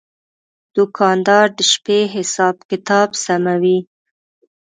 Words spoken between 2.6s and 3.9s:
کتاب سموي.